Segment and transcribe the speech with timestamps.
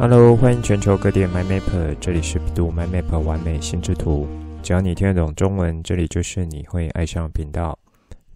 [0.00, 4.28] Hello，欢迎全球各地的 MyMapper，这里是读 My Map 完美心智图。
[4.62, 7.76] 只要你听得懂中文，这里就是你会爱上频道。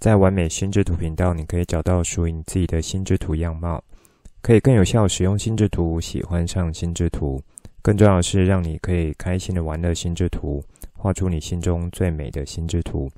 [0.01, 3.80] 在完美心智图频道，你可以找到属于你自己的心智图样貌，
[4.40, 7.40] 可以更有效使用心智图，喜欢上心智图。
[7.81, 10.60] 更重要的是，让你可以开心的玩乐心智图，
[10.94, 13.08] 画出你心中最美的心智图。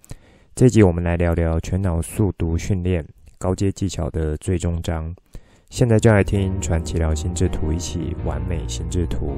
[0.54, 3.02] 这集我们来聊聊全脑速读训练
[3.38, 5.16] 高阶技巧的最终章。
[5.74, 9.34] 现在就来听传奇聊心智图，一起完美心智图。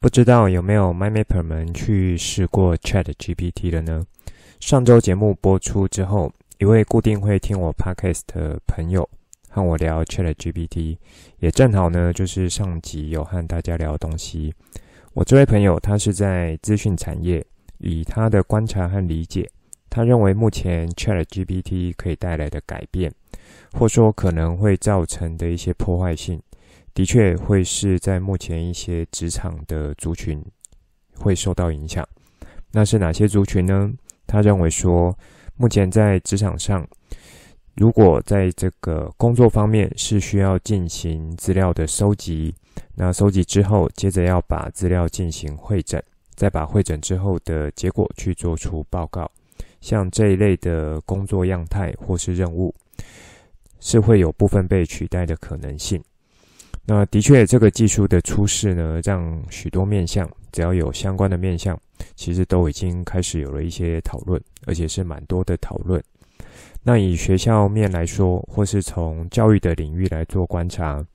[0.00, 4.06] 不知道有没有 MyMapper 们去试过 ChatGPT 了呢？
[4.58, 9.06] 上周节目播出之后，一位固定会听我 Podcast 的朋友
[9.50, 10.96] 和我聊 ChatGPT，
[11.40, 14.54] 也正好呢，就是上集有和大家聊东西。
[15.12, 17.44] 我这位朋友他是在资讯产业。
[17.82, 19.50] 以他的观察和理解，
[19.90, 23.12] 他认为目前 ChatGPT 可以带来的改变，
[23.72, 26.40] 或说可能会造成的一些破坏性，
[26.94, 30.40] 的确会是在目前一些职场的族群
[31.16, 32.06] 会受到影响。
[32.70, 33.92] 那是哪些族群呢？
[34.28, 35.14] 他认为说，
[35.56, 36.86] 目前在职场上，
[37.74, 42.54] 如果在这个工作方面是需要进行资料的收集，
[42.94, 46.02] 那收集之后，接着要把资料进行会诊。
[46.42, 49.30] 再把会诊之后的结果去做出报告，
[49.80, 52.74] 像这一类的工作样态或是任务，
[53.78, 56.02] 是会有部分被取代的可能性。
[56.84, 61.80] 那的确，这个技术的出世呢，让许多面向，只要有相关的面向，
[62.16, 66.02] 其实都已经开始有了一些讨论，而且是蛮多的讨论。
[66.82, 71.06] 那以学校面来说，或是从教育的领域来做观察，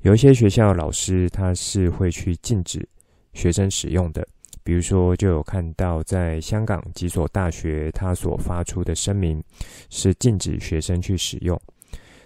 [0.00, 2.88] 有一些学校老师他是会去禁止
[3.34, 4.26] 学生使用的。
[4.62, 9.42] 比如说，就有看到在香港几所大学，他所发出的声明
[9.88, 11.60] 是禁止学生去使用。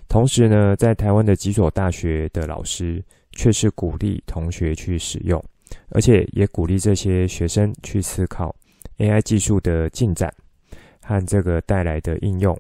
[0.09, 3.03] 同时呢，在台湾的几所大学的老师
[3.33, 5.43] 却是鼓励同学去使用，
[5.89, 8.55] 而且也鼓励这些学生去思考
[8.99, 10.33] AI 技术的进展
[11.01, 12.59] 和这个带来的应用。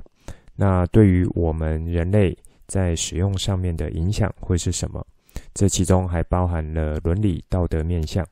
[0.56, 2.36] 那对于我们人类
[2.66, 5.06] 在使用上面的影响会是什么？
[5.52, 8.26] 这其中还包含了伦理道德面向。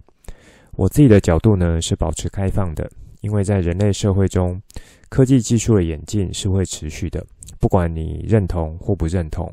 [0.76, 2.90] 我自己的角度呢，是保持开放的，
[3.20, 4.60] 因为在人类社会中，
[5.08, 7.24] 科技技术的演进是会持续的，
[7.60, 9.52] 不管你认同或不认同，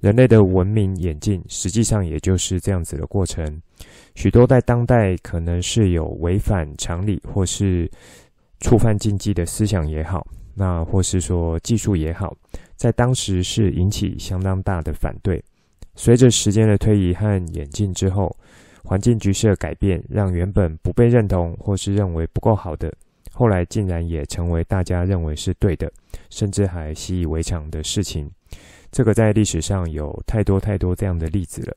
[0.00, 3.44] 人类的文明演进实际上也就是这样子的过程。
[4.16, 7.88] 许多在当代可能是有违反常理或是
[8.58, 12.36] 触犯禁忌的思想也好，那或是说技术也好，
[12.74, 15.40] 在当时是引起相当大的反对。
[15.94, 18.36] 随着时间的推移和演进之后，
[18.88, 22.90] 环境局势的改变，让原本不被认同或是认为不够好的，
[23.34, 25.92] 后来竟然也成为大家认为是对的，
[26.30, 28.30] 甚至还习以为常的事情。
[28.90, 31.76] 这个在历史上有太多太多这样的例子了。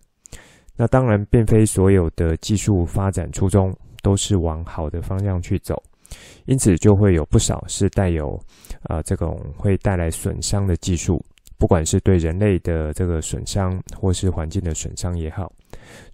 [0.78, 5.76] 那当然，并非所有的技术发展初衷都是往好的方向去走，
[6.46, 8.40] 因此就会有不少是带有
[8.84, 11.22] 啊、这种会带来损伤的技术，
[11.58, 15.52] 不管是对人类的这个损伤，或是环境的损伤也好，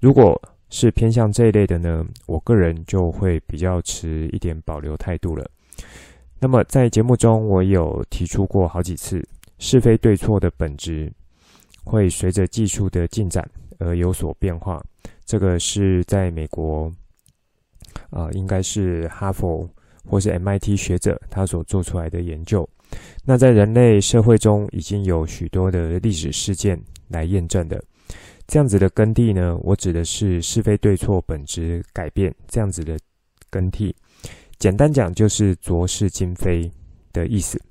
[0.02, 5.50] 如果是偏向这一类的呢，我个人就会比较持一点保留态度了。
[6.40, 9.26] 那么在节目中，我有提出过好几次，
[9.60, 11.12] 是非对错的本质
[11.84, 14.84] 会随着技术的进展而有所变化。
[15.26, 16.92] 这个是在美国，
[18.10, 19.68] 啊、应该是哈佛
[20.06, 22.68] 或是 MIT 学者他所做出来的研究。
[23.26, 27.84] 那在人类社会中，已经有许多的历史事件来验证的。
[28.48, 32.98] 这样子的更替呢，我指的是是非对错本质改变这样子的
[33.50, 33.94] 更替。
[34.58, 36.72] 简单讲就是浊是今非
[37.12, 37.62] 的意思，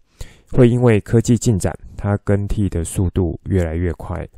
[0.53, 4.28] 会因为科技进展，它更替的速度越来越快。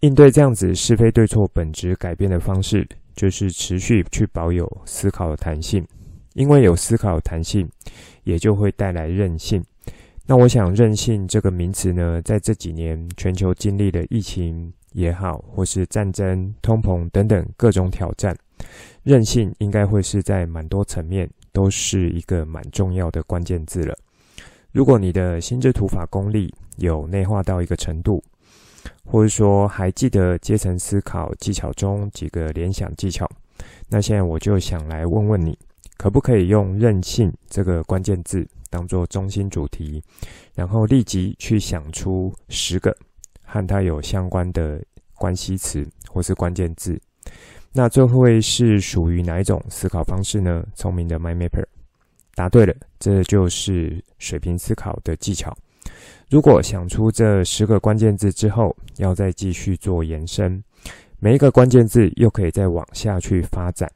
[0.00, 5.86] 应对这样子是非对错本质改变的方式，就是持续去保有思考的弹性。
[6.32, 7.68] 因为有思考的弹性，
[8.24, 9.62] 也就会带来韧性。
[10.26, 14.72] 那我想韧性这个名词呢，在这几年全球经历了疫情。
[14.96, 18.34] 也好，或是战争、通膨等等各种挑战，
[19.02, 23.94] 韧性应该会是在蛮多层面都是一个蛮重要的关键字了。
[24.72, 28.24] 如果你的心智图法功力有内化到一个程度，
[29.04, 33.28] 或者说还记得阶层思考技巧中几个联想技巧，
[33.90, 35.58] 那现在我就想来问问你，
[35.98, 40.02] 可不可以用韧性这个关键字当做中心主题，
[40.54, 42.96] 然后立即去想出十个。
[43.46, 44.82] 和它有相关的
[45.14, 47.00] 关系词或是关键字，
[47.72, 50.62] 那最后会是属于哪一种思考方式呢？
[50.74, 51.64] 聪明的 MyMapper，
[52.34, 55.56] 答对了，这就是水平思考的技巧。
[56.28, 60.62] 如果想出这十个关键字之后，要再继续做延伸，
[61.20, 63.90] 每一个关键字又可以再往下去发展。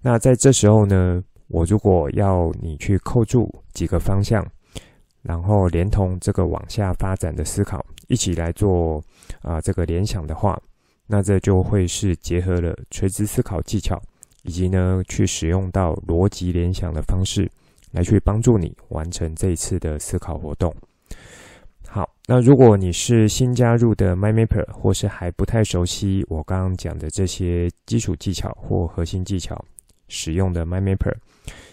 [0.00, 4.46] 那在这时候呢，我如果要你去扣住几个方向，
[5.22, 9.02] 然后连同这个往下发展的思考一起来做
[9.40, 10.60] 啊、这个联想的话，
[11.06, 13.96] 那这就会是结合了垂直思考技巧，
[14.42, 17.48] 以及呢去使用到逻辑联想的方式，
[17.92, 20.74] 来去帮助你完成这一次的思考活动。
[21.86, 29.64] 好，那如果你是新加入的 MyMapper，或是还不太熟悉我刚刚讲的这些基础技巧或核心技巧
[30.08, 31.14] 使用的 MyMapper，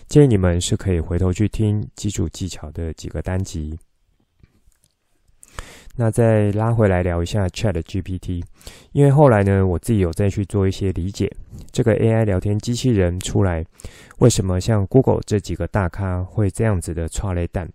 [0.08, 3.78] 建议你们是可以回头去听基础技巧的几个单集。
[6.00, 8.44] 那再拉回来聊一下 ChatGPT，
[8.92, 11.28] 因为后来呢，我自己有再去做一些理解，
[11.72, 13.66] 这个 AI 聊天机器人出来，
[14.20, 17.68] 为什么像 Google 这几个大咖会这样子的剉咧等，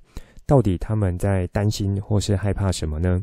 [0.47, 3.21] 到底他们在担心或是害怕什么呢？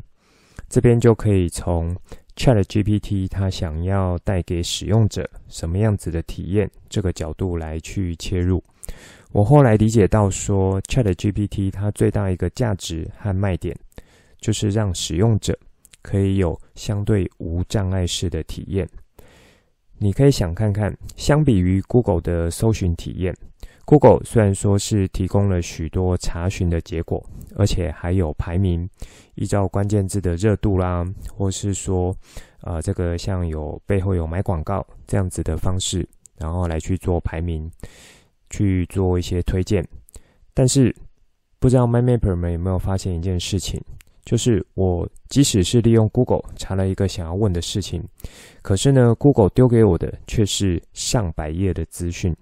[0.68, 1.96] 这边就可以从
[2.36, 8.62] ChatGPT 它想要带给使用者什么样子的体验这个角度来去切入。
[9.32, 13.74] 我后来理解到说，ChatGPT 它最大一个价值和卖点。
[14.40, 15.58] 就是让使用者
[16.02, 18.88] 可以有相对无障碍式的体验。
[19.98, 23.36] 你可以想看看，相比于 Google 的搜寻体验
[23.84, 27.22] ，Google 虽然说是提供了许多查询的结果，
[27.54, 28.88] 而且还有排名，
[29.34, 32.16] 依照关键字的热度啦，或是说，
[32.62, 36.08] 呃，这个像有背后有买广告这样子的方式，
[36.38, 37.70] 然后来去做排名，
[38.48, 39.86] 去做一些推荐。
[40.54, 40.96] 但是，
[41.58, 43.78] 不知道 MyMapper 们有没有发现一件事情？
[44.24, 48.02] 就是我即使是利用 Google 查了一个想要问的事情，
[48.62, 52.36] 可是呢，Google 丢给我的却是上百页的资讯，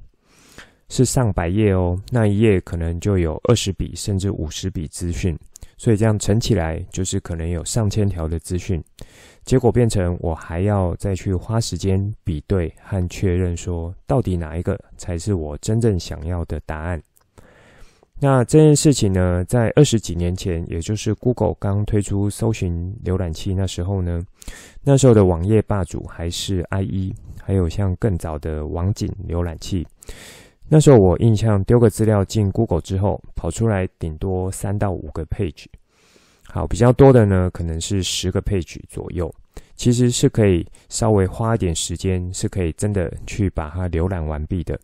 [0.89, 1.97] 是上百页哦。
[2.11, 5.39] 那一页可能就有二十笔甚至五十笔资讯，
[5.77, 8.83] 所以这样乘起来就是可能有上千条的资讯。
[9.45, 17.01] 结果变成我还要再去花时间比对和确认，说到底哪一个才是我真正想要的答案。
[18.21, 24.21] 那这件事情呢，在二十几年前，也就是 Google 刚推出搜寻浏览器那时候呢，
[24.83, 29.87] 那时候的网页霸主还是 IE，还有像更早的网景浏览器。
[30.69, 35.67] 那时候我印象丢个资料进 Google 之后，跑出来顶多三到五个 page，
[36.49, 39.33] 好，比较多的呢可能是十个 page 左右，
[39.77, 44.77] 其实是可以稍微花一点时间，是可以真的去把它浏览完毕的。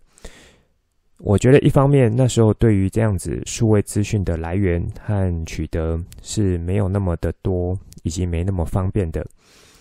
[1.19, 9.25] 我觉得一方面那时候对于这样子数位资讯的来源和取得是没有那么的多，以及没那么方便的，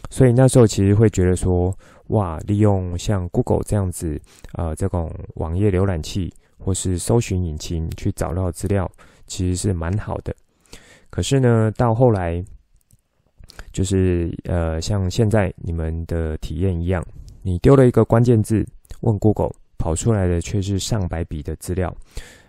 [0.10, 1.76] 所以那时候其实会觉得说，
[2.08, 4.22] 哇，利用像 Google 这样子，
[4.54, 8.90] 呃，这种网页浏览器或是搜寻引擎去找到资料，
[9.26, 10.34] 其实是蛮好的。
[11.10, 12.42] 可是呢，到后来，
[13.74, 17.04] 就是呃，像现在你们的体验一样，
[17.42, 18.66] 你丢了一个关键字
[19.02, 19.52] 问 Google。
[19.84, 21.94] 跑出来的却是上百笔的资料，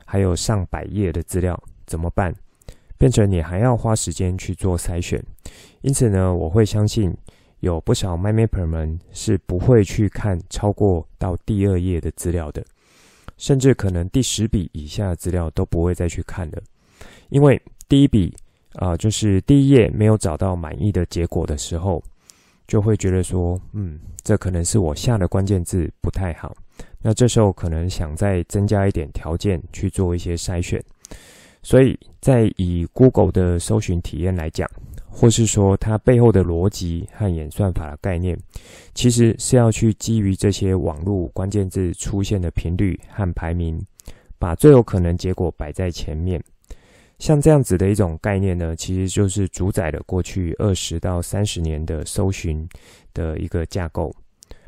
[0.05, 2.33] 还有上百页的资料，怎么办？
[2.97, 5.21] 变成你还要花时间去做筛选。
[5.81, 7.13] 因此呢，我会相信
[7.59, 12.65] 有不少 m y m a p e r 们是不会去看超过到第二页的资料的，
[13.37, 16.63] 甚至可能第十笔以下的资料都不会再去看了，
[17.31, 18.33] 因为第一笔
[18.75, 22.01] 啊、就是第一页没有找到满意的结果的时候，
[22.69, 26.55] 就会觉得说，嗯，这可能是我下的关键字不太好。
[27.01, 30.83] 那这时候可能想再增加一点条件去做一些筛选，
[31.63, 34.67] 所以在以 Google 的搜寻体验来讲，
[35.09, 38.39] 或是说它背后的逻辑和演算法的概念，
[38.95, 43.79] 其实是要去基于这些网络关键字出现的频率和排名，
[44.39, 46.43] 把最有可能结果摆在前面。
[47.19, 52.67] 像这样子的一种概念呢，其实就是主宰了过去二十到三十年的搜寻
[53.13, 54.15] 的一个架构。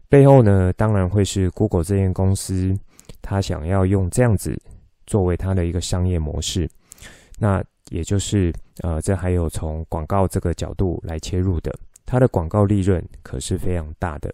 [0.09, 2.73] 背后呢，当然会是 Google 这间公司，
[3.21, 4.57] 他想要用这样子
[5.07, 6.69] 作为他的一个商业模式。
[7.39, 11.73] 那也就是呃，这还有从广告这个角度来切入的，
[12.05, 14.33] 它的广告利润可是非常大的。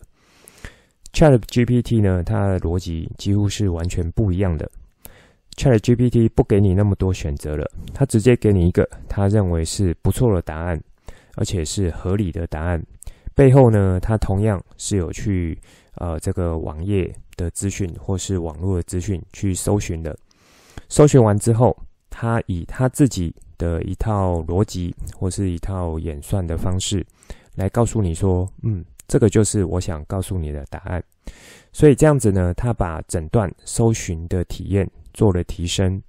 [1.13, 4.71] ChatGPT 呢，它的逻辑几乎是完全不一样的。
[5.57, 10.83] ChatGPT 不给你那么多选择了，它直接给你一个他认为是不错的答案，
[11.35, 12.83] 而且是合理的答案。
[13.35, 15.59] 背后呢，它同样是有去
[15.95, 20.17] 呃这个网页的资讯或是网络的资讯去搜寻的。
[20.89, 21.77] 搜寻完之后，
[22.11, 27.05] 他以他自己的一套逻辑或是一套演算的方式
[27.55, 31.03] 来告诉你说，嗯，这个就是我想告诉你的答案。
[31.73, 36.03] 所以这样子呢，他把整段搜寻的体验做了提升，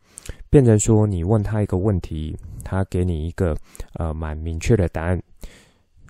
[0.50, 3.56] 变成说你问他一个问题，他给你一个
[3.94, 5.22] 呃蛮明确的答案，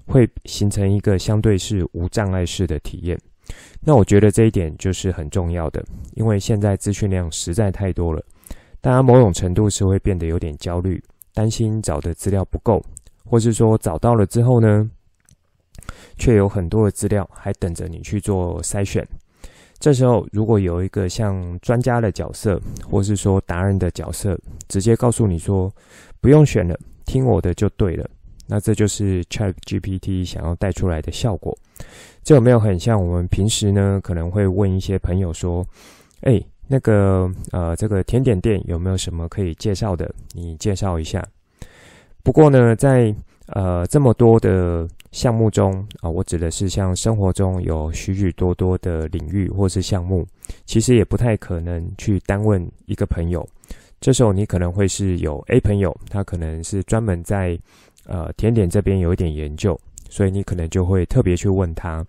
[0.05, 3.17] 会形成一个相对是无障碍式的体验。
[3.81, 5.83] 那我觉得这一点就是很重要的，
[6.15, 8.23] 因为现在资讯量实在太多了，
[8.79, 12.83] 大家某种程度是会变得有点焦虑，担心找的资料不够，
[13.25, 14.89] 或是说找到了之后呢，
[16.17, 19.05] 却有很多的资料还等着你去做筛选。
[19.77, 25.69] 这时候，如果有一个像专家的角色，或是说达人的角色，直接告诉你说
[26.21, 28.09] 不用选了，听我的就对了，
[28.45, 31.57] 那这就是 ChatGPT 想要带出来的效果。
[32.23, 33.99] 这有没有很像我们平时呢？
[34.03, 35.65] 可能会问一些朋友说
[36.21, 40.13] ：“哎，那个呃，这个甜点店有没有什么可以介绍的？
[40.33, 41.25] 你介绍一下。”
[42.23, 43.13] 不过呢，在
[43.47, 50.25] 呃这么多的项目中啊，我指的是像生活中有许许多多的领域或是项目，
[50.65, 53.45] 其实也不太可能去单问一个朋友。
[53.99, 57.59] 这时候你可能会是有 A 朋友，他可能是专门在
[58.05, 59.79] 呃甜点这边有一点研究，
[60.09, 62.05] 所以你可能就会特别去问他。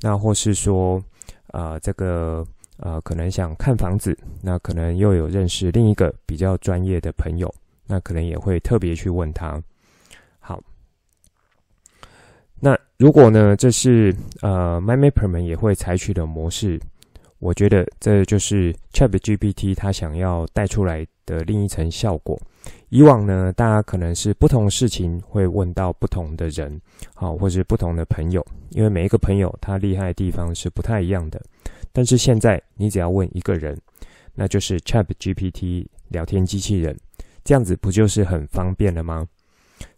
[0.00, 1.02] 那或是说，
[1.48, 2.46] 呃这个
[2.78, 7.52] 呃可能想看房子，那可能又有认识另一个比较专业的朋友，
[7.86, 9.60] 那可能也会特别去问他。
[10.38, 10.62] 好。
[12.60, 16.80] 那如果呢，这是呃，MyMapper 们也会采取的模式，
[17.38, 22.40] 我觉得这就是 ChatGPT 它想要带出来的另一层效果。
[22.88, 26.80] 以往呢，大家可能是不同事情会问到不同的人，
[27.14, 31.38] 好，或是不同的朋友，因为每一个朋友他厉害的地方是不太一样的。
[31.92, 33.78] 但是现在你只要问一个人，
[34.34, 36.96] 那就是 ChatGPT 聊天机器人，
[37.44, 39.26] 这样子不就是很方便了吗？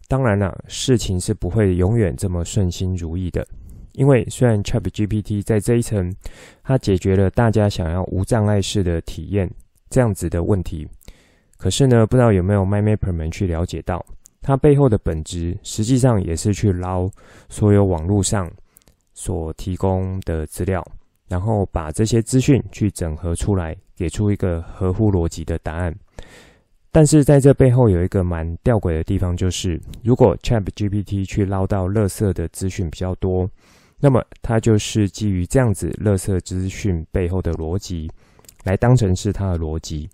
[0.07, 3.47] 当然了，事情是不会永远这么顺心如意的，
[3.93, 6.13] 因为虽然 ChatGPT 在这一层，
[6.63, 9.49] 它解决了大家想要无障碍式的体验
[9.89, 10.85] 这样子的问题，
[11.61, 14.03] 可是呢，不知道有没有 MyMapper 们去了解到，
[14.41, 17.07] 它背后的本质实际上也是去捞
[17.49, 18.51] 所有网络上
[19.13, 20.83] 所提供的资料，
[21.27, 25.95] 然后把这些资讯去整合出来，给出一个合乎逻辑的答案。
[26.91, 33.47] 但是在这背后有一个蛮吊诡的地方，就是如果 ChatGPT 去捞到垃圾的资讯比较多，
[33.99, 38.09] 那么它就是基于这样子垃圾资讯背后的逻辑，
[38.63, 40.09] 来当成是它的逻辑，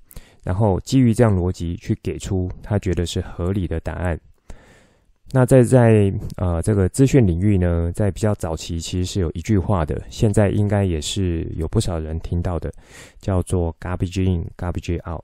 [0.48, 4.18] 然后基于这样逻辑去给出他觉得是合理的答案。
[5.30, 12.72] 那在在呃这个资讯领域呢，在比较早期其实是有一句话的，现在应该也是有不少人听到的，
[13.20, 15.22] 叫做 “garbage in, garbage out”。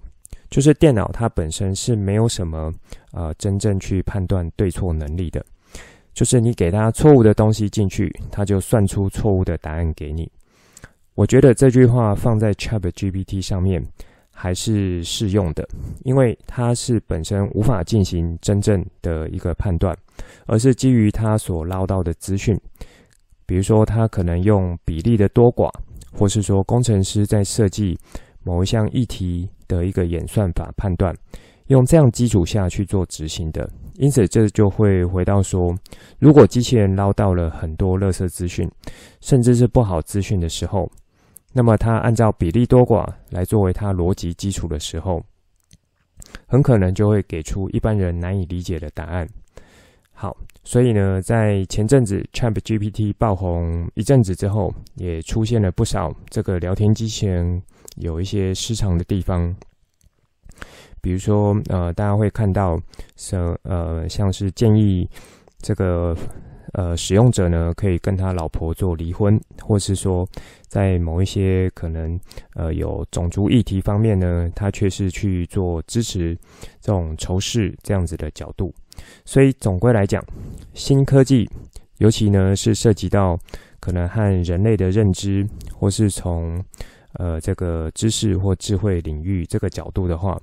[0.50, 2.70] 就是电脑它本身是没有什么
[3.14, 5.42] 呃真正去判断对错能力的，
[6.14, 10.30] 就是你给它错误的东西进去，它就算出错误的答案给你。
[11.16, 13.82] 我觉得这句话放在 ChatGPT 上面
[14.34, 15.66] 还是适用的，
[16.04, 19.96] 因为它是本身无法进行真正的一个判断，
[20.48, 22.60] 而是基于它所捞到的资讯，
[23.46, 25.72] 比如说它可能用比例的多寡，
[26.12, 27.98] 或是说工程师在设计
[28.44, 29.48] 某一项议题。
[29.66, 31.16] 的一个演算法判断，
[31.68, 35.76] 用这样基础下去做执行的，因此这就会回到说，
[36.20, 38.70] 如果机器人捞到了很多垃圾资讯，
[39.22, 40.88] 甚至是不好资讯的时候，
[41.54, 45.24] 那么它按照比例多寡来作为它逻辑基础的时候，
[46.48, 49.28] 很可能就会给出一般人难以理解的答案。
[50.12, 57.62] 好，所以呢，在前阵子 ChatGPT 爆红一阵子之后，也出现了不少这个聊天机器人。
[57.98, 59.56] 有一些失常的地方，
[61.00, 62.76] 比如说，呃，大家会看到，
[63.16, 65.08] 像呃，像是建议
[65.60, 66.18] 这个
[66.74, 70.28] 呃使用者呢，可以跟他老婆做离婚，或是说，
[70.68, 72.20] 在某一些可能
[72.54, 76.38] 呃有种族议题方面呢，他却是去做支持
[76.82, 78.74] 这种仇视这样子的角度。
[79.26, 80.24] 所以总归来讲，
[80.74, 81.50] 新科技，
[81.98, 83.40] 尤其呢是涉及到
[83.80, 86.64] 可能和人类的认知，或是从
[87.14, 90.40] 呃，这个知识或智慧领域这个角度的话，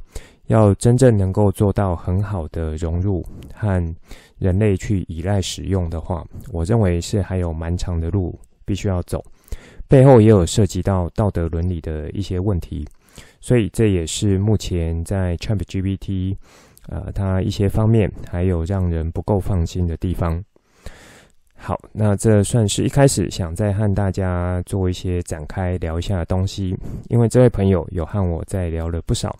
[0.50, 3.94] 要真正能够做到很好的融入和
[4.36, 9.22] 人类去依赖使用的话，我认为是还有蛮长的路必须要走，
[9.86, 12.84] 背后也有涉及到道德伦理的一些问题，
[13.40, 16.34] 所以这也是目前在 ChatGPT
[16.88, 20.42] 呃，它一些方面还有让人不够放心的地方。
[21.54, 26.76] 好，那这算是一开始想再和大家做一些展开聊一下的东西，
[27.08, 29.38] 因为这位朋友有和我在聊了不少，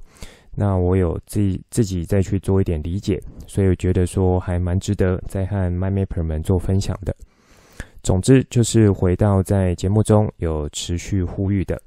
[0.54, 7.14] 那我有自己自己再去做一点理解，所以我觉得说还蛮值得再和 MyMapper 们做分享的。
[8.02, 11.80] 总之就是回到在节目中有持续呼吁的，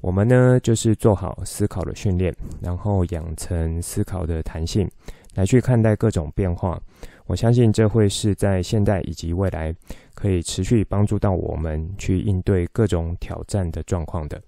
[0.00, 4.88] 我们呢就是做好思考的训练，然后养成思考的弹性，
[5.34, 6.80] 来去看待各种变化。
[7.26, 9.74] 我相信这会是在现代以及未来
[10.14, 14.40] 可以持续帮助到我们去应对各种挑战的状况的。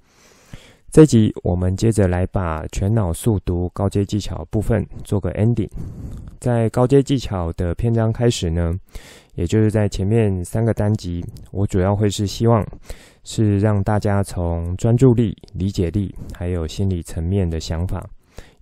[0.91, 5.69] 这集我们接着来把全脑速读高阶技巧部分做个 ending。
[6.41, 8.73] 在高阶技巧的篇章开始呢，
[9.35, 12.67] 也就是在前面三个单集，我主要会是希望
[13.23, 18.09] 是让大家从专注力、理解力，还有心理层面的想法，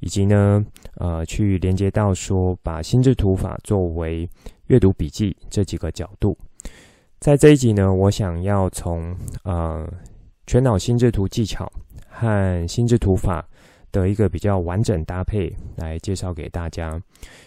[0.01, 0.61] 以及呢，
[0.97, 4.29] 呃，去连接到说把心智图法作为
[4.67, 6.37] 阅读笔记这几个角度。
[7.21, 9.89] 在这一集呢，我想要从呃
[10.49, 11.71] 全脑心智图技巧
[12.19, 13.47] 和心智图法
[13.93, 17.01] 的一个比较完整搭配来介绍给大家。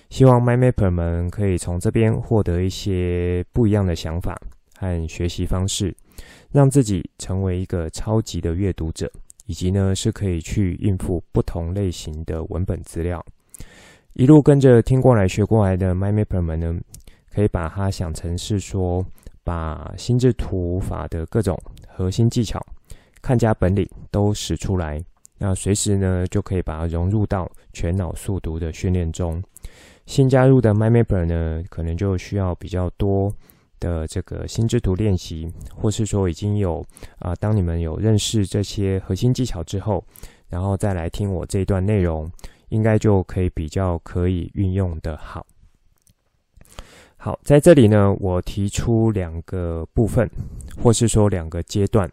[0.10, 4.40] 希望 MindMapper 们可以从这边获得一些不一样的想法
[4.78, 5.96] 和学习方式，
[6.52, 9.12] 让自己成为一个超级的阅读者，
[9.46, 13.24] 以及呢是可以去应付不同类型的文本资料。
[14.14, 16.80] 一路跟着听过来学过来的 MindMapper 们呢，
[17.34, 19.06] 可以把它想成是说，
[19.44, 21.58] 把心智图法的各种
[21.88, 22.60] 核心技巧、
[23.22, 25.04] 看家本领都使出来，
[25.38, 29.42] 那随时呢就可以把它融入到全脑速读的训练中。
[30.06, 33.32] 新加入的 MindMapper 呢，可能就需要比较多
[33.80, 36.84] 的这个心智图练习，或是说已经有
[37.20, 40.04] 啊、当你们有认识这些核心技巧之后，
[40.48, 42.28] 然后再来听我这一段内容，
[42.70, 45.46] 应该就可以比较可以运用的好。
[47.16, 50.28] 好，在这里呢，我提出两个部分，
[50.82, 52.10] 或是说两个阶段，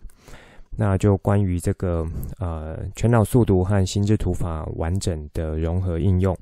[0.76, 2.06] 那就关于这个
[2.38, 6.36] 呃全脑速读和心智图法完整的融合应用。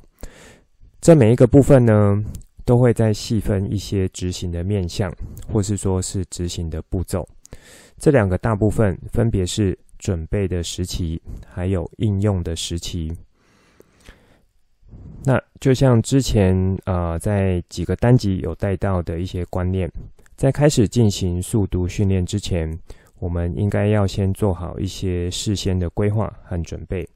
[1.01, 2.25] 这每一个部分呢，
[2.65, 5.15] 都会再细分一些执行的面向，
[5.53, 7.27] 或是说是执行的步骤。
[7.99, 13.13] 这两个大部分分别是准备的时期，还有应用的时期。
[15.23, 19.91] 那就像之前呃，在几个单集有带到的一些观念，
[20.37, 22.79] 在开始进行速读训练之前，
[23.19, 27.09] 我们应该要先做好一些事先的规划和准备。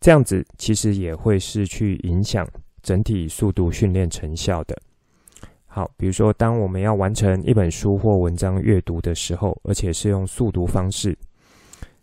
[0.00, 2.48] 这样子其实也会是去影响。
[2.82, 4.78] 整体速读训练成效的。
[5.64, 11.16] 好，比如说，当我们要完成一本书或文章阅读的时候，而且是用速读方式，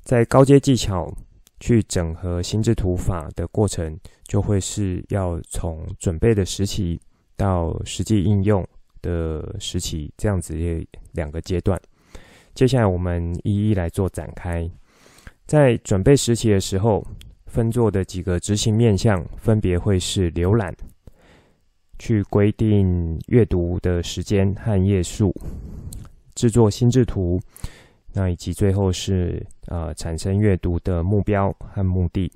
[0.02, 1.14] 在高阶技巧
[1.60, 7.00] 去整合心智图法的过程，就会是要从准备的时期
[7.38, 8.68] 到实际应用
[9.04, 11.80] 的时期，这样子的两个阶段。
[12.54, 14.70] 接下来我们一一来做展开。
[15.46, 17.06] 在准备时期的时候，
[17.46, 20.74] 分做的几个执行面向，分别会是浏览、
[22.00, 25.36] 去规定阅读的时间和页数、
[26.36, 27.40] 制作心智图，
[28.14, 32.32] 那以及最后是呃产生阅读的目标和目的。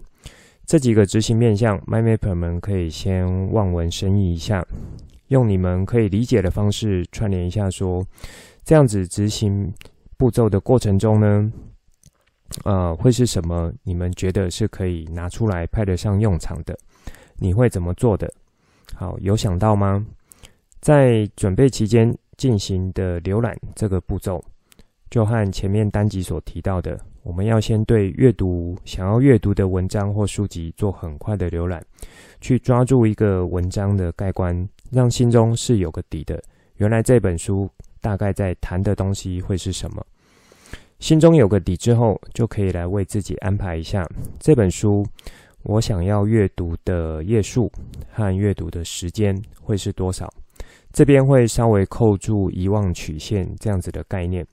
[0.65, 4.65] 这几个执行面向，MindMapper 们可以先望文生义一下，
[5.27, 8.07] 用你们可以理解的方式串联一下说，说
[8.65, 9.71] 这样子执行
[10.17, 11.51] 步骤的过程中呢。
[12.63, 13.73] 呃，会是什么？
[13.83, 16.77] 你们觉得是可以拿出来派得上用场的？
[17.37, 18.31] 你会怎么做的？
[18.93, 20.05] 好，有想到吗？
[20.79, 24.41] 在准备期间进行的浏览这个步骤，
[25.09, 31.83] 就和前面单集所提到的，我们要先对阅读想要阅读的文章或书籍做很快的浏览，
[32.39, 36.41] 去抓住一个文章的概观，让心中是有个底的。
[36.77, 37.67] 原来这本书
[38.05, 40.05] 大概在谈的东西会是什么？
[40.99, 44.07] 心中有个底之后，就可以来为自己安排一下
[44.39, 45.03] 这本书，
[45.63, 47.67] 我想要阅读的页数
[48.11, 50.31] 和阅读的时间会是多少。
[50.93, 54.45] 这边会稍微扣住遗忘曲线这样子的概念。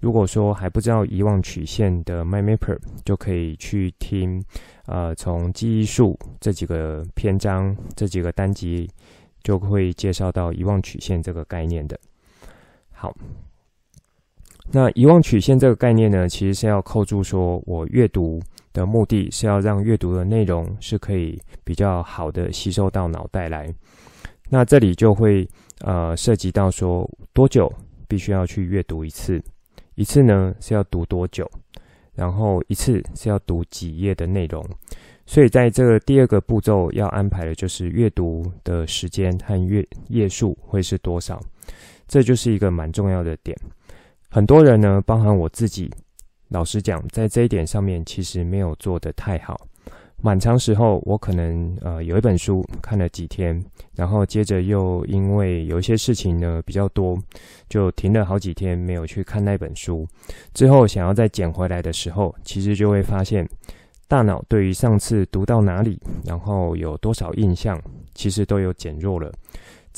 [0.00, 4.38] 如果说还不知道遗忘曲线的 MyMapper，就可以去听，
[4.84, 8.86] 呃，从记忆术这几个篇章、这几个单集，
[9.42, 11.98] 就会介绍到遗忘曲线这个概念的。
[12.98, 13.14] 好。
[14.70, 18.38] 那遗忘曲线这个概念呢，其实是要扣住说，我阅读
[18.72, 23.72] 的目的是要让阅读的内容是可以比较好的吸收到脑袋来。
[24.50, 25.48] 那这里就会
[25.80, 27.72] 呃涉及到说，多久
[28.08, 29.40] 必须要去阅读一次，
[29.94, 31.48] 一次呢是要读多久，
[32.14, 34.62] 然后一次是要读几页的内容。
[35.24, 41.38] 所以在这个第二个步骤要安排的就是阅读的时间和阅页数会是多少，
[42.08, 43.56] 这就是一个蛮重要的点。
[44.30, 45.88] 很多人呢，包含我自己，
[46.48, 49.56] 老实讲，在这一点上面其实没有做得太好。
[50.20, 57.16] 蛮长时候，我可能呃有一本书看了几天，然后接着又因为有一些事情呢比较多，
[57.68, 60.04] 就停了好几天没有去看那本书。
[60.52, 63.48] 之后想要再捡回来的时候，其实就会发现，
[64.08, 67.80] 大脑对于上次读到哪里，然后有多少印象，
[68.12, 69.32] 其实都有减弱了。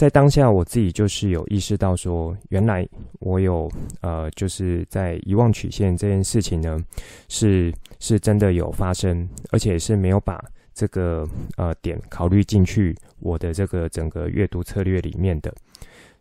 [0.00, 6.82] 在当下，我自己就是有意识到说，原来我有呃，就是在遗忘曲线这件事情呢，
[7.28, 15.52] 是是真的有发生，而且是没有把这个呃点考虑进去我的这个整个阅读策略里面的。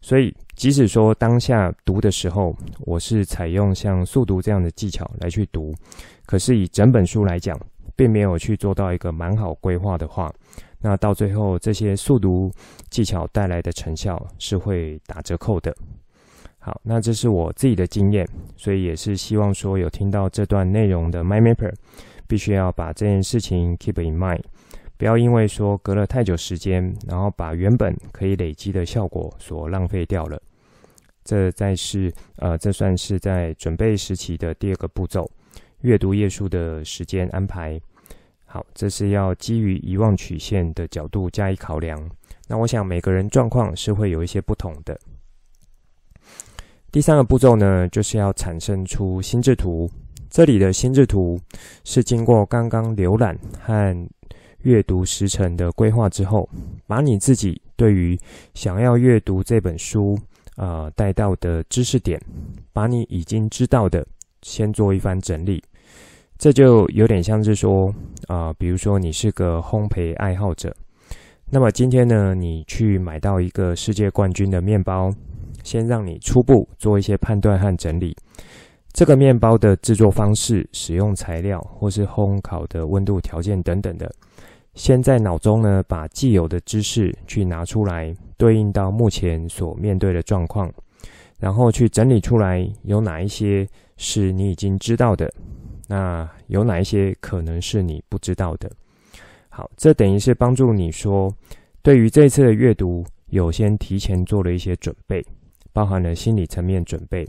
[0.02, 5.74] 所以，即使说当下读的时候，我是采用像速读这样的技巧来去读，
[6.26, 7.58] 可是以整本书来讲，
[7.96, 10.30] 并没有去做到一个蛮好规划的话。
[10.82, 12.52] 那到最后，这些速读
[12.90, 15.76] 技巧带来的成效是会打折扣的。
[16.58, 21.74] 好，那这是我自己的经验，所以也是希望说有听到这段内容的 MyMapper，
[22.28, 24.42] 必须要把这件事情 keep in mind，
[24.98, 30.42] 不要因为说隔了太久时间，然后把原本可以累积的效果所浪费掉了。
[31.24, 35.30] 这再是呃，这算是在准备时期的第二个步骤，
[35.82, 37.80] 阅读页数的时间安排。
[38.52, 42.10] 好，这是要基于遗忘曲线的角度加以考量。
[42.48, 45.00] 那我想每个人状况是会有一些不同的。
[46.92, 49.88] 第三个步骤呢，就是要产生出心智图。
[50.32, 51.40] 这里的心智图
[51.84, 54.10] 是经过刚刚浏览和
[54.64, 56.50] 阅读时程的规划之后，
[56.88, 58.20] 把你自己对于
[58.56, 60.18] 想要阅读这本书
[60.56, 62.20] 啊、呃、带到的知识点，
[62.74, 64.04] 把你已经知道的
[64.42, 65.64] 先做一番整理。
[66.40, 67.94] 这就有点像是说，
[68.30, 70.74] 啊、比如说你是个烘焙爱好者，
[71.52, 75.12] 那么今天呢，你去买到一个世界冠军的面包，
[75.66, 78.16] 先让你初步做一些判断和整理，
[78.94, 84.10] 这个面包的制作方式、使用材料或是烘烤的温度条件等等的，
[84.76, 90.72] 先在脑中呢把既有的知识去拿出来，对应到目前所面对的状况，
[91.38, 95.30] 然后去整理出来有哪一些是你已经知道的。
[95.92, 98.72] 那有哪一些可能是你不知道的？
[99.50, 101.34] 好，这等于是帮助你说，
[101.82, 105.26] 对于这次的阅读，有先提前做了一些准备，
[105.74, 107.28] 包含了心理层面准备。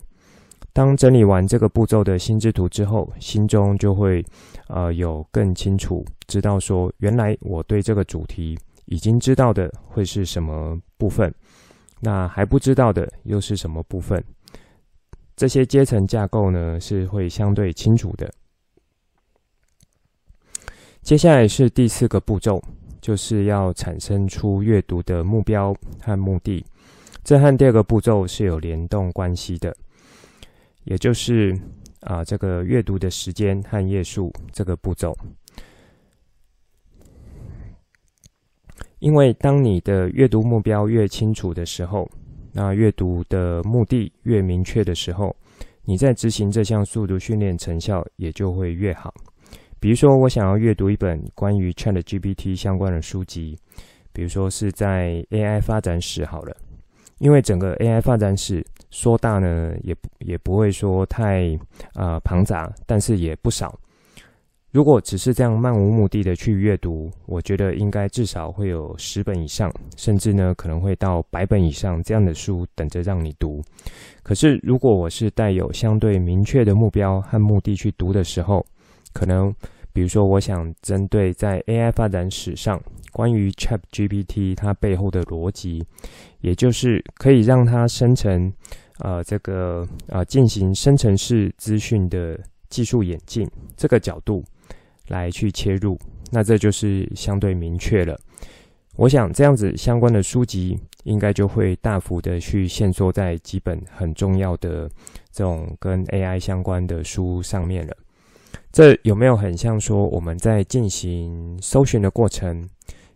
[0.74, 4.22] 当整理完这个步骤的心智图之后，心中就会
[4.68, 11.34] 呃有更清楚知道说，原来我对这个主题已经知道的会是什么部分，
[11.98, 14.22] 那还不知道的又是什么部分？
[15.34, 18.30] 这些阶层架构呢，是会相对清楚的。
[21.02, 22.62] 接下来是第四个步骤，
[23.00, 26.64] 就是要产生出阅读的目标和目的。
[27.24, 29.74] 这和第二个步骤是有联动关系的，
[30.84, 31.58] 也就是
[32.00, 35.16] 啊，这个阅读的时间和页数这个步骤。
[39.00, 42.08] 因为当你的阅读目标越清楚的时候，
[42.52, 45.34] 那阅读的目的越明确的时候，
[45.84, 49.12] 你在执行这项速读训练成效也就会越好。
[49.80, 53.58] 比如说，我想要阅读一本关于 ChatGPT 相关的书籍，
[54.12, 56.54] 比如说是在 AI 发展史好了，
[57.18, 61.54] 因为整个 AI 发展史说大呢，也也不会说太
[61.94, 63.74] 啊、呃、庞杂，但是也不少。
[64.70, 73.60] 如果只是这样漫无目的的去阅读，我觉得应该至少会有十本以上，甚至呢可能会到百本以上这样的书等着让你读。
[74.22, 78.64] 可是如果我是带有相对明确的目标和目的去读的时候，
[79.12, 79.54] 可能，
[79.92, 82.80] 比如说，我想针对在 AI 发展史上
[83.12, 85.84] 关于 ChatGPT 它背后的逻辑，
[86.40, 88.52] 也就是可以让它生成，
[88.98, 94.44] 呃，这个呃进行生成式资讯的技术演进这个角度
[95.08, 95.98] 来去切入，
[96.30, 98.18] 那这就是相对明确了。
[98.96, 104.90] 我想这样子相关的书籍应该就会大幅的去限缩在几本很重要的
[105.32, 107.96] 这种跟 AI 相关的书上面了。
[108.72, 112.68] 这有没有很像说我们在进行搜寻的过程，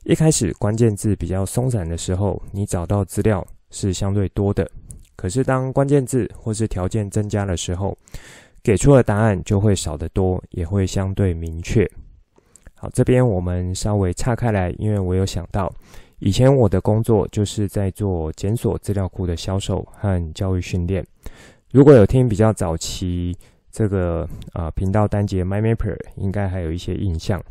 [0.02, 4.68] 一开始关键字比较松散的时候，你找到资料是相对多的。
[5.14, 7.96] 可是当关键字或是条件增加的时候，
[8.64, 11.88] 给出的答案就会少得多，也会相对明确。
[12.74, 15.72] 好，这边我们稍微岔开来，因为我有想到，
[16.18, 21.06] 以前我的工作就是在做检索资料库的销售和教育训练。
[21.70, 23.36] 如果有听比较早期。
[23.74, 27.42] 这个啊、频道单节 MyMapper 应该还有一些印象。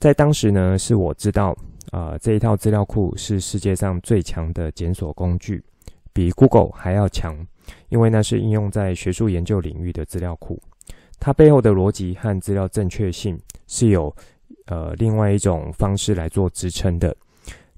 [0.00, 1.50] 在当时呢，是我知道
[1.92, 5.62] 啊、呃，这一套资料库是世界上最强的检索工具，
[6.12, 7.38] 比 Google 还要强，
[7.88, 10.60] 因为那是应用在学术研究领域的资料库。
[11.20, 14.12] 它背后的逻辑和资料正确性是有
[14.66, 17.16] 呃另外一种方式来做支撑的。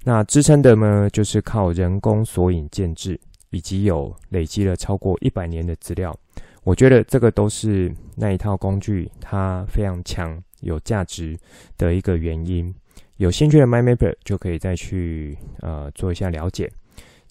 [0.03, 3.20] 那支撑的呢，就是靠人工索引建制，
[3.51, 6.16] 以及有累积了超过一百年的资料。
[6.64, 11.38] 我觉得这个都是那一套工具它非常强、有价值
[11.77, 12.72] 的一个原因。
[13.16, 16.70] 有兴趣的 MyMapper 就可以再去呃做一下了解。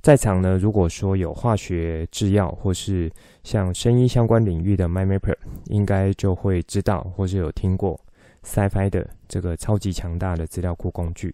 [0.02, 3.12] 在场呢，如果说有化学、制药或是
[3.44, 8.00] 像生医相关领域的 MyMapper，应该就会知道或是有听过
[8.44, 11.34] SciFi 的这个超级强大的资料库工具。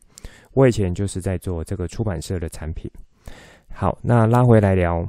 [0.53, 2.91] 我以前就是在做这个出版社的产品。
[3.71, 5.07] 好，那拉回来聊，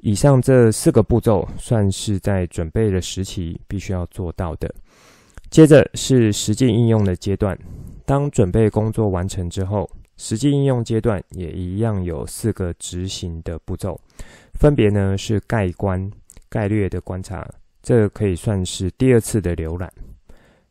[0.00, 4.72] 以上这四个步骤算是在准备的时期必须要做到的。
[5.50, 7.58] 接着是实际应用的阶段。
[8.04, 14.00] 当准备工作完成之后，实际应用阶段也一样有四个执行的步骤，
[14.54, 16.10] 分别呢是概观、
[16.48, 17.48] 概略的观察，
[17.82, 19.92] 这可以算是第二次的浏览，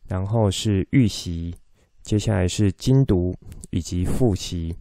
[0.06, 1.54] 然后是预习。
[2.02, 3.34] 接下来是精读
[3.70, 4.74] 以及复习，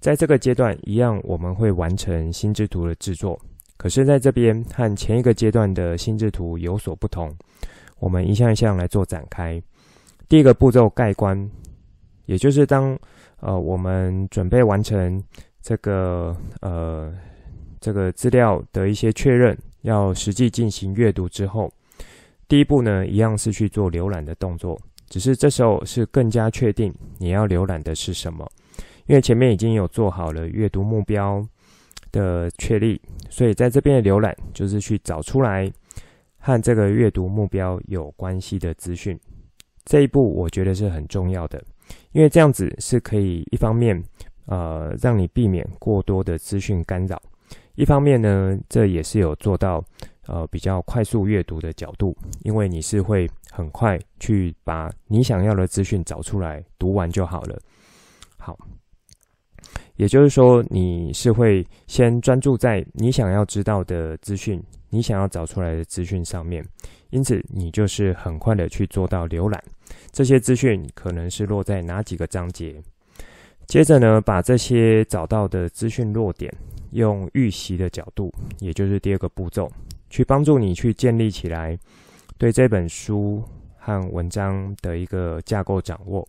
[0.00, 3.40] 在这个阶段一样，我们会完成心智图的制作。
[3.80, 7.34] 可是，在这边和前一个阶段的心智图有所不同。
[7.98, 9.58] 我们一项一项来做展开。
[10.28, 11.50] 第一个步骤盖棺，
[12.26, 12.94] 也就是当
[13.38, 15.24] 呃我们准备完成
[15.62, 17.10] 这个呃
[17.80, 21.72] 这个资料的一些确认，要实际进行阅读之后，
[22.48, 24.78] 第一步呢，一样是去做浏览的动作。
[25.08, 28.46] 只是这时候是更加确定你要浏览的是什么，
[29.06, 31.42] 因为前面已经有做好了阅读目标
[32.10, 35.70] 的确立，所以在这边的浏览就是去找出来
[36.38, 39.18] 和这个阅读目标有关系的资讯。
[39.84, 41.62] 这一步我觉得是很重要的，
[42.12, 44.02] 因为这样子是可以一方面
[44.46, 47.20] 呃让你避免过多的资讯干扰，
[47.74, 49.84] 一方面呢这也是有做到。
[50.26, 57.58] 呃，比较快速阅读的角度，因为你是会很快去把你想要的资讯找出来，读完就好了。
[58.38, 58.56] 好，
[60.00, 64.58] 也就是说，你是会先专注在你想要知道的资讯，
[64.88, 66.64] 你想要找出来的资讯上面，
[67.10, 69.62] 因此你就是很快的去做到浏览
[70.10, 72.74] 这些资讯，可能是落在哪几个章节。
[73.66, 76.50] 接着呢，把这些找到的资讯落点，
[76.92, 79.70] 用预习的角度，也就是第二个步骤。
[80.08, 81.78] 去帮助你去建立起来
[82.38, 83.44] 对这本书
[83.76, 86.26] 和文章的一个架构掌握，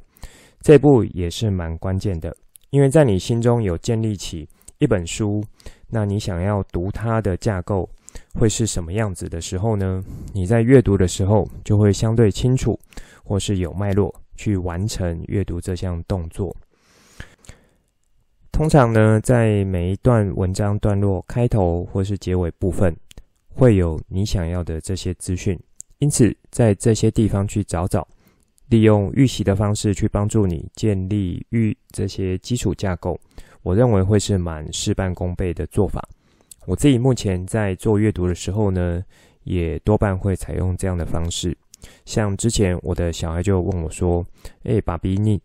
[0.59, 2.35] 这步也是蛮关键的，
[2.71, 5.43] 因为在你心中有建立起一本书，
[5.87, 7.87] 那你想要读它的架构
[8.33, 10.03] 会是什么样子的时候呢？
[10.33, 12.79] 你在阅读的时候就会相对清楚，
[13.23, 16.55] 或是有脉络去完成阅读这项动作。
[18.51, 22.95] 通常呢，在每一段文章段落开头或是结尾部分。
[23.53, 25.59] 会有你想要的这些资讯，
[25.97, 28.07] 因此在这些地方去找找，
[28.71, 33.19] 利用预习的方式去帮助你建立预这些基础架构，
[33.63, 36.01] 我认为会是蛮事半功倍的做法。
[36.65, 39.03] 我自己目前在做阅读的时候呢，
[39.43, 41.55] 也多半会采用这样的方式。
[42.05, 44.25] 像之前我的小孩就问我说
[44.63, 45.37] ：“诶，爸比，你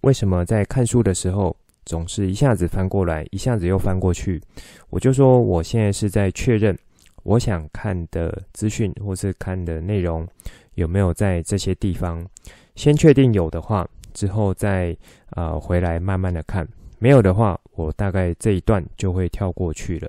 [0.00, 4.42] 为什么在看书的时候总是一下子翻过来，一下子又翻过去？”
[4.90, 6.76] 我就说：“我现在是在确认。”
[7.22, 10.26] 我想看的资讯或是看的内容
[10.74, 12.26] 有没有在这些地方？
[12.74, 14.96] 先确定有的话，之后再
[15.30, 16.66] 呃回来慢慢的看。
[16.98, 20.08] 没有的话，我大概这一段就会跳过去了。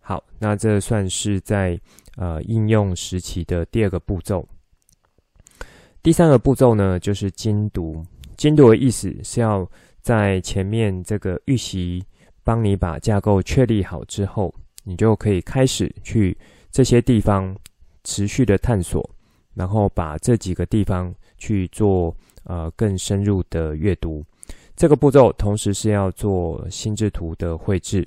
[0.00, 1.78] 好，那这算是在
[2.16, 4.46] 呃应用时期的第二个步骤。
[6.02, 8.04] 第三个步骤呢，就是精读。
[8.36, 9.68] 精读的意思是要
[10.02, 12.04] 在前面这个预习
[12.44, 14.54] 帮你把架构确立好之后。
[14.88, 16.38] 你就可以开始去
[16.70, 17.52] 这些地方
[18.04, 19.04] 持续的探索，
[19.52, 24.24] 然后把这几个地方去做呃更深入的阅读。
[24.74, 28.06] 这个步骤同时是要做心智图的绘制，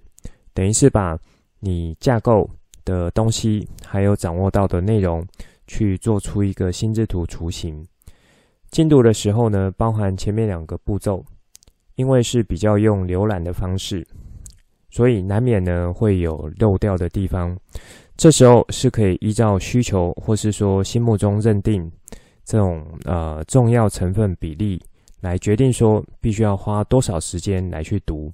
[0.53, 1.17] 等于是把
[1.59, 2.49] 你架构
[2.85, 5.25] 的东西还有掌握到的内容
[5.65, 7.85] 去做出一个心智图雏形。
[8.69, 11.25] 精读的时候呢，包含前面两个步骤，
[11.95, 14.05] 因为是比较用浏览的方式。
[14.91, 17.57] 所以难免呢会有漏掉的地方，
[18.15, 21.91] 这时候是可以依照需求，或是说心目中认定
[22.49, 24.81] 这种呃重要成分比例
[25.21, 28.31] 来决定说必须要花多少时间来去读。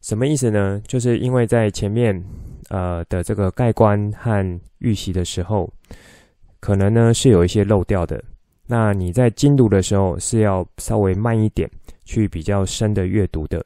[0.00, 0.80] 什么意思呢？
[0.86, 2.24] 就是因为在前面
[2.70, 5.70] 呃的这个概观和预习的时候，
[6.58, 8.24] 可能呢是有一些漏掉的。
[8.66, 11.70] 那你在精读的时候是要稍微慢一点，
[12.06, 13.62] 去比较深的阅读的。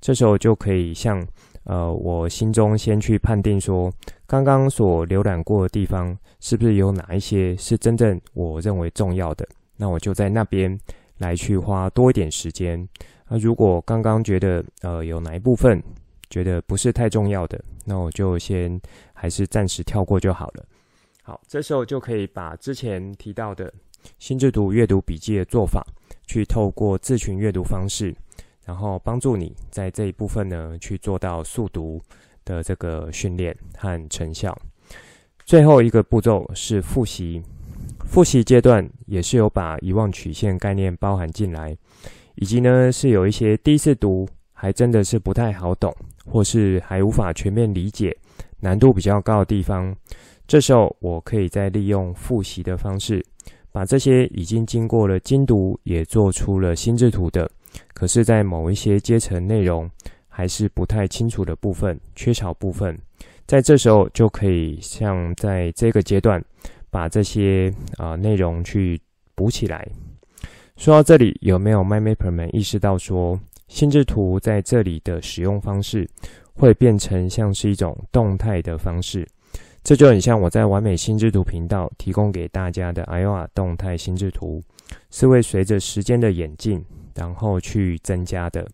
[0.00, 1.22] 这时候就可以像，
[1.64, 3.92] 呃，我心中先去判定说，
[4.26, 9.46] 刚刚所浏览过的地方是不是有哪一些是真正我认为重要的，
[9.76, 10.76] 那我就在那边
[11.18, 12.88] 来去花多一点时间。
[13.28, 15.80] 那如果刚刚觉得呃有哪一部分
[16.28, 18.80] 觉得不是太重要的，那我就先
[19.12, 20.64] 还是暂时跳过就好了。
[21.22, 23.72] 好，这时候就可以把之前提到的
[24.18, 25.86] 心智图阅读笔记的做法，
[26.26, 28.12] 去透过自群阅读方式，
[28.64, 32.00] 然后帮助你在这一部分呢去做到速读
[32.44, 34.56] 的这个训练和成效。
[35.44, 37.42] 最后一个步骤是复习，
[38.06, 41.76] 复习阶段也是有把遗忘曲线概念包含进来。
[42.36, 45.94] 以及呢，是有一些第一次读还真的是不太好懂，
[46.24, 48.16] 或是还无法全面理解，
[48.60, 49.94] 难度比较高的地方，
[50.46, 53.22] 这时候我可以再利用复习的方式，
[53.70, 57.50] 把这些已经经过了精读，也做出了心智图的，
[57.94, 59.90] 可是，在某一些阶层内容
[60.28, 62.98] 还是不太清楚的部分，缺少部分，
[63.46, 66.42] 在这时候就可以像在这个阶段，
[66.90, 69.00] 把这些啊、内容去
[69.34, 69.86] 补起来。
[70.76, 76.08] 说到这里，有没有 MyMapper 们意识到说，心智图在这里的使用方式
[76.54, 79.26] 会变成像是一种动态的方式？
[79.84, 84.62] 这就很像我在完美心智图频道提供给大家的 Iowa 动态心智图，
[85.10, 88.66] 是会随着时间的演进，然后去增加的。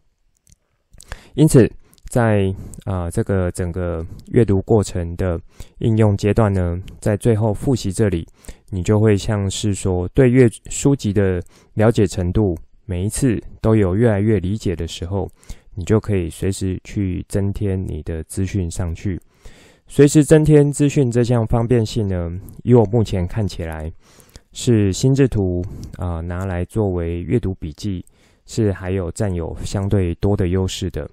[1.34, 1.70] 因此，
[2.08, 2.54] 在
[2.84, 5.40] 啊、这个整个阅读过程的
[5.78, 8.26] 应用阶段呢，在最后复习这里，
[8.70, 11.42] 你就会像是说对阅书籍的
[11.74, 15.30] 了解程度，每一次都有越来越理解的时候，
[15.74, 19.20] 你就可以随时去增添你的资讯上去。
[19.86, 22.30] 随时增添资讯这项方便性呢，
[22.62, 23.90] 以我目前看起来，
[24.52, 25.64] 是心智图
[25.96, 28.04] 啊、拿来作为阅读笔记，
[28.46, 31.08] 是还有占有相对多的优势的。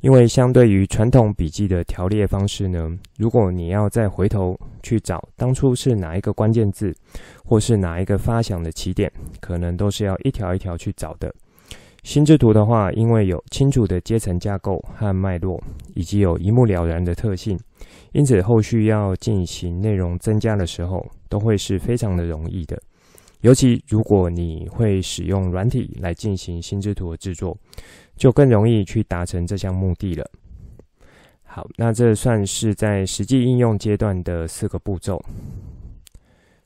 [0.00, 6.94] 因为相对于传统笔记的条列方式呢，如果你要再回头去找当初是哪一个关键字，
[7.44, 11.32] 或是哪一个发想的起点，可能都是要一条一条去找的。
[12.02, 15.62] 心智图的话，因为有清楚的阶层架构和脉络，
[15.94, 17.58] 以及有一目了然的特性，
[18.12, 22.80] 因此后续要进行内容增加的时候，都会是非常的容易的。
[23.42, 27.56] 尤其如果你会使用软体来进行心智图的制作，
[28.16, 30.30] 就更容易去达成这项目的了。
[31.44, 35.22] 好，那这算是在实际应用阶段的四个步骤。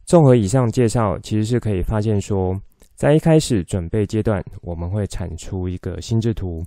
[0.04, 2.60] 综合以上介绍，其实是可以发现说，
[2.94, 6.62] 在一开始准备阶段，我们会产出一个心智图；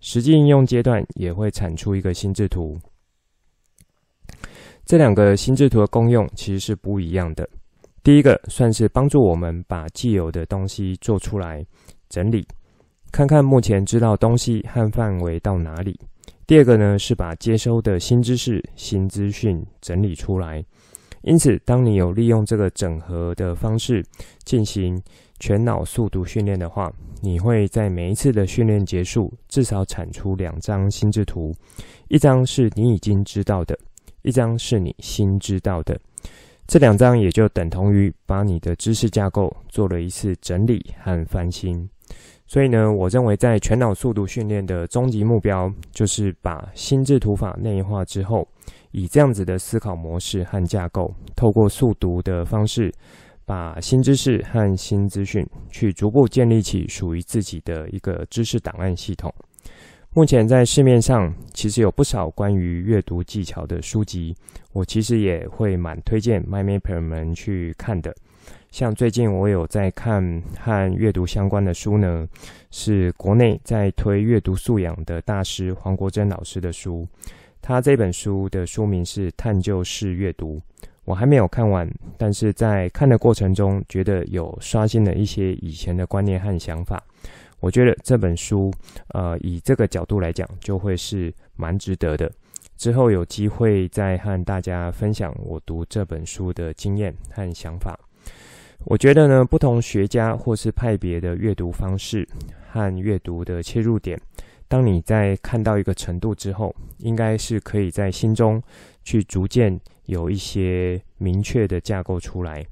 [0.00, 2.78] 实际应用阶段也会产出一个心智图。
[4.86, 7.48] 这两个心智图的功用其实是不一样的。
[8.02, 11.64] 第一个算是帮助我们把既有的东西做出来
[12.08, 12.44] 整理，
[13.12, 16.00] 看看目前知道东西和范围到哪里。
[16.46, 20.64] 第二个呢是把接收的新知识、新资讯整理出来。
[21.22, 24.02] 因此，当你有利用这个整合的方式
[24.44, 25.00] 进行
[25.40, 31.52] 全脑速读训练的话，你会在每一次的训练结束至少产出两张心智图，
[32.08, 33.76] 一张是你已经知道的，
[34.22, 35.98] 一张是你新知道的。
[36.66, 41.88] 这两张也就等同于把你的知识架构做了一次整理和翻新，
[42.46, 48.46] 所以呢，我认为在全脑速读训练的终极目标，就是把心智图法内化之后，
[48.92, 52.92] 以这样子的思考模式和架构，透过速读的方式，
[53.50, 59.34] 把新知识和新资讯去逐步建立起属于自己的一个知识档案系统。
[60.12, 64.32] 目前在市面上其实有不少关于阅读技巧的书籍，
[64.72, 68.14] 我其实也会蛮推荐 MyMapper 们去看的。
[68.70, 70.22] 像最近我有在看
[70.56, 72.28] 和阅读相关的书呢，
[72.70, 77.04] 是国内在推阅读素养的大师黄国珍老师的书。
[77.60, 80.56] 他这本书的书名是《探究式阅读》，
[81.10, 87.02] 我还没有看完，但是在看的过程中，觉得有刷新了一些以前的观念和想法。
[87.58, 88.72] 我觉得这本书，
[89.08, 92.30] 呃，以这个角度来讲，就会是蛮值得的。
[92.76, 97.98] 之后有机会再和大家分享我读这本书的经验和想法。
[98.84, 102.24] 我觉得呢，不同学家或是派别的阅读方式
[102.70, 104.16] 和阅读的切入点，
[104.68, 108.62] 当你在看到一个程度之后，应该是可以在心中
[109.02, 109.76] 去逐渐
[110.10, 112.66] 有一些明确的架构出来。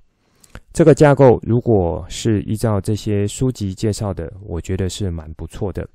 [0.73, 5.89] 这个架构如果是依照这些书籍介绍的，我觉得是蛮不错的。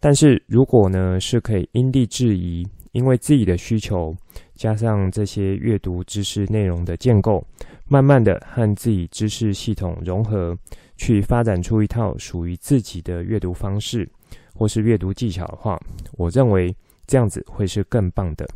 [0.00, 4.14] 但是如果呢，是可以因地制宜，因为自己的需求，
[4.54, 7.44] 加上这些阅读知识内容的建构，
[7.88, 10.56] 慢慢的和自己知识系统融合，
[10.96, 14.08] 去发展出一套属于自己的阅读方式，
[14.54, 15.78] 或是阅读技巧的话，
[16.12, 16.74] 我认为
[17.06, 18.46] 这样子会是更棒的。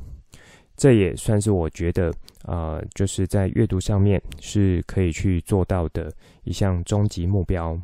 [0.81, 2.11] 这也算是我觉得、
[2.47, 6.11] 呃，就是在阅读上面是可以去做到的
[6.45, 7.79] 一项终极目标。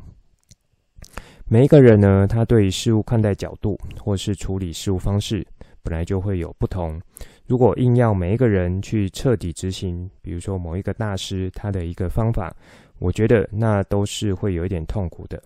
[1.47, 5.45] 每一个人呢，他对事物看待角度或是处理事物方式，
[5.83, 6.99] 本来就会有不同。
[7.45, 12.51] 如果硬要每一个人去彻底执行，比如说某一个大师他的一个方法，
[12.97, 15.39] 我觉得那都是会有一点痛苦的。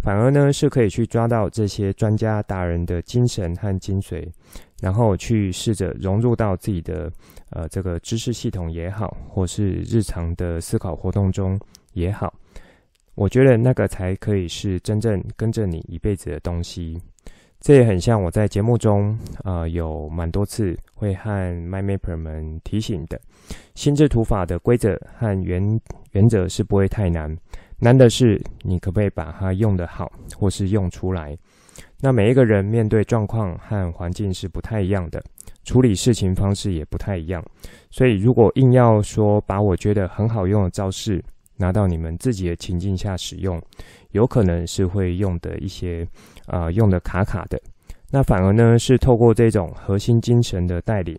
[0.00, 4.24] 反而呢，是可以去抓到这些专家达人的精神和精髓，
[4.84, 7.10] 然后去试着融入到自己的
[7.48, 11.58] 呃这个知识系统也好，或是日常的思考活动中
[11.94, 12.30] 也好。
[13.14, 17.00] 我觉得那个才可以是真正跟着你一辈子的东西。
[17.62, 21.30] 这也很像我在节目中啊、呃，有蛮多次会和
[21.66, 23.18] MyMapper 们提醒的，
[23.74, 25.80] 心智图法的规则和原
[26.10, 27.34] 原则是不会太难，
[27.78, 31.34] 难的是你可不可以把它用得好，或是用出来。
[32.00, 35.22] 那每一个人面对状况和环境是不太一样的，
[35.64, 37.42] 处理事情方式也不太一样，
[37.90, 41.22] 所以如果硬要说把我觉得很好用的招式，
[41.56, 43.60] 拿到你们自己的情境下使用，
[44.10, 46.06] 有可能是会用的一些、
[46.46, 47.58] 呃，用的卡卡的。
[48.10, 51.18] 那反而呢，是透过这种核心精神的带领，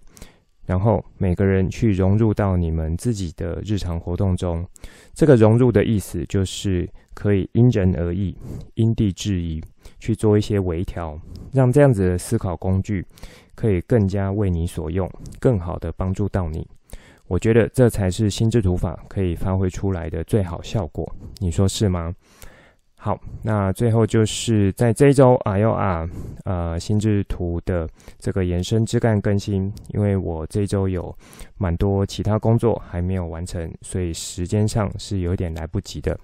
[0.65, 4.65] 然后每个人去融入到你们自己的日常活动中。
[5.13, 8.35] 这个融入的意思就是可以因人而异、
[8.73, 9.63] 因地制宜
[9.99, 11.19] 去做一些微调，
[11.51, 13.05] 让这样子的思考工具
[13.55, 15.09] 可以更加为你所用，
[15.39, 16.67] 更好的帮助到你。
[17.27, 22.13] 我觉得这才是心智图法可以发挥出来的最好效果，你说是吗？
[23.05, 26.09] 好，那最后就是在这一周 RUR
[26.43, 27.87] 呃心智图的
[28.17, 31.15] 这个延伸枝干更新，因为我这周有
[31.59, 36.17] 蛮多其他工作还没有完成，所以时间上是有点来不及的。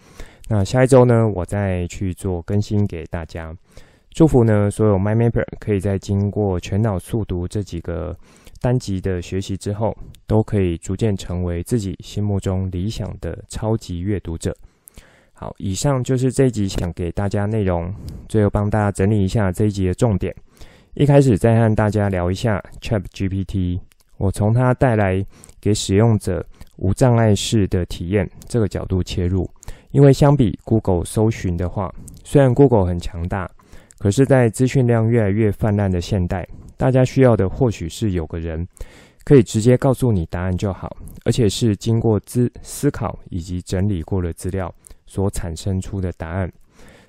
[0.49, 3.55] 那下一周呢，我再去做更新给大家。
[4.09, 8.17] 祝福呢，所有 MyMapper 可以在经过全脑速读这几个。
[8.59, 9.95] 单集的学习之后，
[10.27, 14.55] 都可以逐渐成为自己心目中理想的超级阅读者。
[15.41, 17.91] 好，以上就是这一集想给大家内容。
[18.29, 20.31] 最后帮大家整理一下这一集的重点。
[20.93, 23.79] 一开始再和大家聊一下 ChatGPT，
[24.17, 25.25] 我从它带来
[25.59, 26.45] 给使用者
[26.77, 29.49] 无障碍式的体验这个角度切入。
[29.89, 31.91] 因为相比 Google 搜寻的话，
[32.23, 33.49] 虽然 Google 很强大，
[33.97, 36.47] 可是，在资讯量越来越泛滥的现代。
[36.77, 38.67] 大家需要的或许是有个人
[39.23, 44.71] 可以直接告诉你答案就好，而且是经过思思考以及整理过的资料
[45.11, 46.49] 所产生出的答案。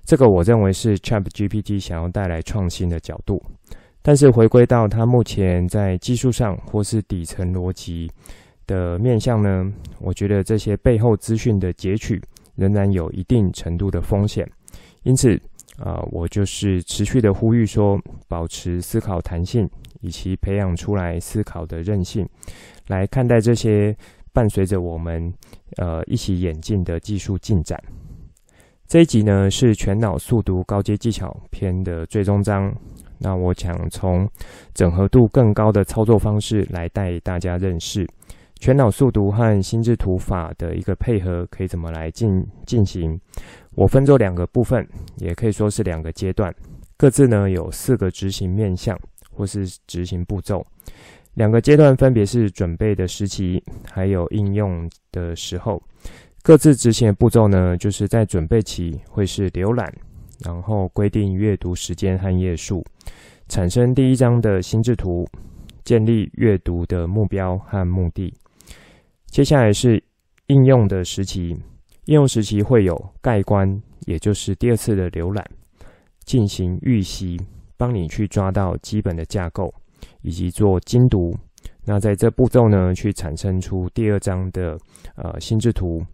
[0.04, 3.40] 这个我认为是 ChatGPT 想要带来创新的角度。
[4.02, 8.10] 但是回归到它目前在技术上或是底层逻辑
[8.66, 12.20] 的面向呢，我觉得这些背后资讯的截取
[12.56, 14.44] 仍然有一定程度的风险，
[15.04, 15.40] 因此。
[15.78, 17.98] 啊、呃，我就是持续的呼吁说，
[18.28, 19.68] 保持思考弹性，
[20.02, 22.28] 以及培养出来思考的韧性，
[22.88, 23.96] 来看待这些
[24.32, 25.32] 伴随着我们
[25.76, 27.82] 呃一起演进的技术进展。
[28.86, 32.74] 这一集呢是全脑速读高阶技巧篇的最终章。
[33.18, 34.28] 那我想从
[34.74, 38.04] 整合度更高的操作方式来带大家认识
[38.58, 42.28] 全脑速读和心智图法的一个配合，可以怎么来进
[42.66, 43.18] 进行。
[43.74, 44.86] 我分作两个部分，
[45.18, 46.52] 也可以说是两个阶段，
[46.96, 48.98] 各自呢有四个执行面向
[49.30, 50.64] 或是执行步骤。
[51.34, 55.82] 两个阶段分别是准备的时期，还有应用的时候。
[56.42, 59.92] 各自执行的步骤呢，就是在准备期会是浏览，
[60.44, 62.84] 然后规定阅读时间和页数，
[63.48, 65.24] 产生第一张的心智图，
[65.84, 68.34] 建立阅读的目标和目的。
[69.26, 70.02] 接下来是
[70.48, 71.56] 应用的时期。
[72.06, 75.48] 应用时期会有盖棺，也就是第二次的浏览，
[76.24, 77.40] 进行预习，
[77.76, 79.72] 帮你去抓到基本的架构，
[80.22, 81.36] 以及做精读。
[81.84, 84.78] 那在这步骤呢，去产生出第二张的
[85.16, 86.04] 呃心智图。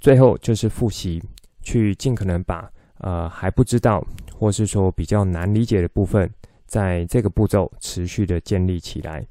[0.00, 1.22] 最后就是复习，
[1.62, 6.30] 去尽可能把呃还不知道或是说比较难理解的部分，
[6.66, 9.26] 在这个步骤持续的建立起来。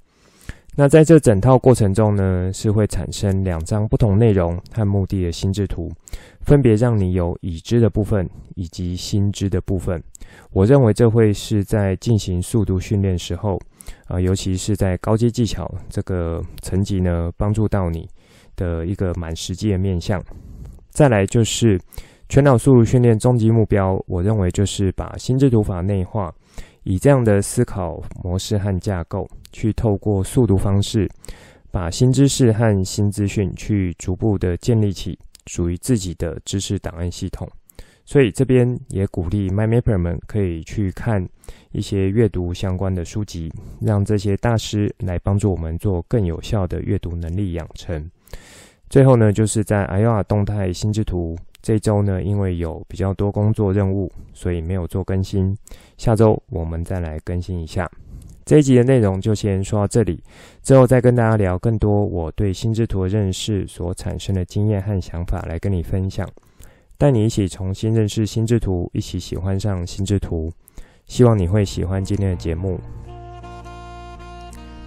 [0.76, 5.92] 那在这整套过程中呢，是会产生两张不同内容和目的的心智图，
[6.42, 10.04] 分别让你有已知的部分以及新知的部分。
[10.52, 13.60] 我认为这会是在进行速读训练时候，
[14.08, 18.08] 啊、尤其是在高阶技巧这个层级呢，帮助到你
[18.56, 20.24] 的一个蛮实际的面向。
[20.90, 21.80] 再来就是
[22.30, 26.34] 全脑速读训练终极目标，我认为就是把心智图法内化。
[26.84, 31.10] 以这样的思考模式和架构，去透过速读方式，
[31.72, 35.18] 把新知识和新资讯去逐步的建立起
[35.48, 37.50] 属于自己的知识档案系统。
[38.06, 41.28] 所以这边也鼓励 MyMapper 们可以去看
[41.72, 48.10] 一些阅读相关的书籍，让这些大师来帮助我们做更有效的阅读能力养成。
[48.90, 55.58] 最后呢，就是在 iOA 动态心智图这周呢，因为有比较多工作任务，所以没有做更新。
[55.98, 57.90] 下周我们再来更新一下。
[58.46, 60.22] 这一集的内容就先说到这里，
[60.62, 66.30] 之后再跟大家聊更多我对心智图的认识所产生的经验和想法来跟你分享。
[66.98, 70.52] 带你一起重新认识心智图，一起喜欢上心智图。
[71.06, 72.80] 希望你会喜欢今天的节目。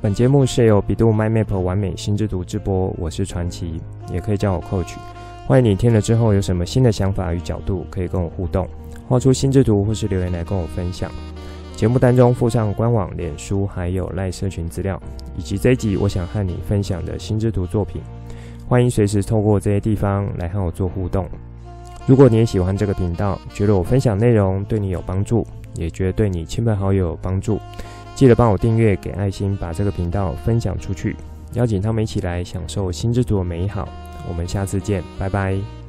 [0.00, 3.80] 本节目是由百度 My Map 完美心智图制播，我是传奇，
[4.12, 4.94] 也可以叫我 Coach。
[5.46, 8.68] 欢迎你听了之后有什么新的想法与角度，可以跟我互动，
[9.08, 11.10] 画出心智图或是留言来跟我分享。
[11.74, 15.00] 节目当中附上官网、脸书还有赖社群资料，
[15.36, 18.00] 以及这一集我想和你分享的心智图作品。
[18.66, 21.28] 欢迎随时透过这些地方来和我做互动。
[22.06, 25.44] 如果你也喜欢这个频道，觉得我分享内容对你有帮助，
[25.74, 27.58] 也觉得对你亲朋好友有帮助，
[28.14, 31.16] 记得帮我订阅、给爱心，把这个频道分享出去，
[31.54, 33.88] 邀请他们一起来享受心智图的美好。
[34.28, 35.85] 我们下次见，拜拜。